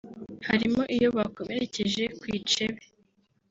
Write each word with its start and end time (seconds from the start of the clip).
harimo 0.47 0.81
iyo 0.95 1.07
bakomerekeje 1.17 2.03
ku 2.19 2.25
icebe 2.37 2.81